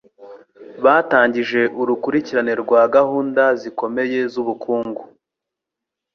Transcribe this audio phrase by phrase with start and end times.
[0.83, 5.01] Batangije urukurikirane rwa gahunda zikomeye zubukungu.